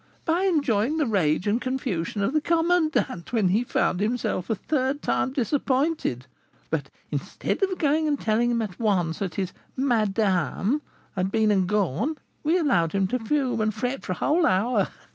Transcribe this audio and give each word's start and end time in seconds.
"By 0.25 0.45
enjoying 0.45 0.97
the 0.97 1.05
rage 1.05 1.45
and 1.45 1.61
confusion 1.61 2.23
of 2.23 2.33
the 2.33 2.41
commandant 2.41 3.31
when 3.31 3.49
he 3.49 3.63
found 3.63 3.99
himself 3.99 4.49
a 4.49 4.55
third 4.55 5.03
time 5.03 5.31
disappointed; 5.31 6.25
but, 6.71 6.89
instead 7.11 7.61
of 7.61 7.77
going 7.77 8.07
and 8.07 8.19
telling 8.19 8.49
him 8.49 8.63
at 8.63 8.79
once 8.79 9.19
that 9.19 9.35
his 9.35 9.53
'madame' 9.77 10.81
had 11.15 11.31
been 11.31 11.51
and 11.51 11.67
gone, 11.69 12.17
we 12.43 12.57
allowed 12.57 12.93
him 12.93 13.05
to 13.09 13.19
fume 13.19 13.61
and 13.61 13.75
fret 13.75 14.01
for 14.03 14.13
a 14.13 14.15
whole 14.15 14.47
hour. 14.47 14.87